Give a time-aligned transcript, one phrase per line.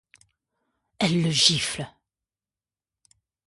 [0.97, 1.85] Elle le gifle.